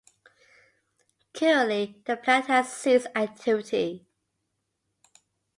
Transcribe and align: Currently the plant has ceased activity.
Currently 1.35 2.01
the 2.07 2.17
plant 2.17 2.47
has 2.47 2.73
ceased 2.73 3.05
activity. 3.15 4.07